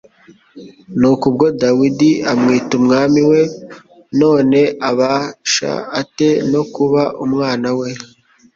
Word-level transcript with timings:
«Nuko 0.99 1.23
ubwo 1.31 1.45
Dawidi 1.61 2.11
amwita 2.31 2.71
Umwami 2.79 3.21
we, 3.29 3.41
none 4.19 4.59
abasha 4.89 5.71
ate 6.01 6.29
no 6.51 6.61
kuba 6.73 7.01
umwana 7.25 7.69
we? 7.79 7.89